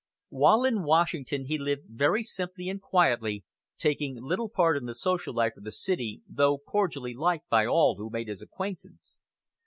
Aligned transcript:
While 0.29 0.63
in 0.65 0.81
Washington 0.81 1.45
he 1.45 1.59
lived 1.59 1.83
very 1.87 2.23
simply 2.23 2.69
and 2.69 2.81
quietly, 2.81 3.43
taking 3.77 4.19
little 4.19 4.49
part 4.49 4.75
in 4.75 4.85
the 4.87 4.95
social 4.95 5.31
life 5.31 5.55
of 5.55 5.63
the 5.63 5.71
city, 5.71 6.23
though 6.27 6.57
cordially 6.57 7.13
liked 7.13 7.47
by 7.49 7.67
all 7.67 7.97
who 7.97 8.09
made 8.09 8.27
his 8.27 8.41
acquaintance. 8.41 9.21